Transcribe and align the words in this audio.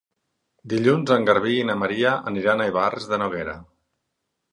Dilluns 0.71 1.11
en 1.15 1.27
Garbí 1.27 1.53
i 1.63 1.67
na 1.71 1.75
Maria 1.81 2.13
aniran 2.31 2.65
a 2.65 2.67
Ivars 2.71 3.07
de 3.13 3.21
Noguera. 3.25 3.55